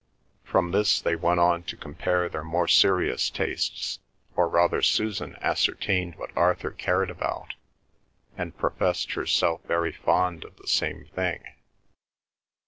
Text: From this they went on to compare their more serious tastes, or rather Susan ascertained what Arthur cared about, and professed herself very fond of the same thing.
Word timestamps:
From 0.43 0.71
this 0.71 0.99
they 0.99 1.15
went 1.15 1.39
on 1.39 1.61
to 1.65 1.77
compare 1.77 2.27
their 2.27 2.43
more 2.43 2.67
serious 2.67 3.29
tastes, 3.29 3.99
or 4.35 4.49
rather 4.49 4.81
Susan 4.81 5.35
ascertained 5.41 6.15
what 6.15 6.35
Arthur 6.35 6.71
cared 6.71 7.11
about, 7.11 7.53
and 8.35 8.57
professed 8.57 9.11
herself 9.11 9.61
very 9.67 9.91
fond 9.91 10.43
of 10.43 10.55
the 10.57 10.65
same 10.67 11.05
thing. 11.13 11.43